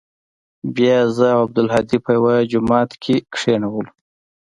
[0.75, 3.91] بيا يې زه او عبدالهادي په يوه جماعت کښې کښېنولو.